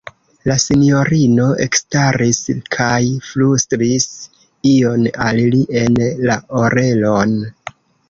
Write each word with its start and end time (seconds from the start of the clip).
La 0.51 0.53
sinjorino 0.61 1.45
ekstaris 1.65 2.41
kaj 2.77 2.99
flustris 3.29 4.09
ion 4.75 5.07
al 5.29 5.45
li 5.55 5.65
en 5.87 6.05
la 6.29 6.43
orelon. 6.67 7.43